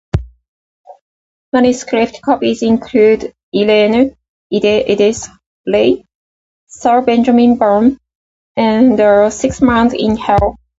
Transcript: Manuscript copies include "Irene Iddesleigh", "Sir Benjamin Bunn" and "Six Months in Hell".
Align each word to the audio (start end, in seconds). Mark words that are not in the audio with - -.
Manuscript 1.53 2.21
copies 2.25 2.63
include 2.63 3.35
"Irene 3.55 4.17
Iddesleigh", 4.51 6.05
"Sir 6.65 7.01
Benjamin 7.01 7.57
Bunn" 7.59 7.99
and 8.55 8.97
"Six 9.31 9.61
Months 9.61 9.93
in 9.93 10.17
Hell". 10.17 10.57